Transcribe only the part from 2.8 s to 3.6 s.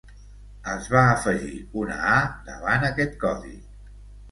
aquest codi.